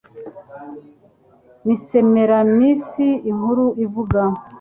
[1.65, 2.87] Ni Semiramis
[3.31, 4.21] inkuru ivuga